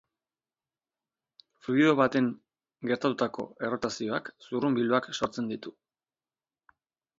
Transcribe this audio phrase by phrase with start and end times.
[1.65, 2.29] Fluido baten
[2.91, 5.77] gertatutako errotazioak zurrunbiloak sortzen ditu.